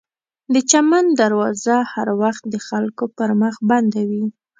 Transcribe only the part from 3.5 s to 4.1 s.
بنده